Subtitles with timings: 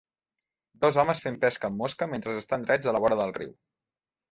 [0.85, 3.57] Dos homes fent pesca amb mosca mentre estan drets a la vora del riu.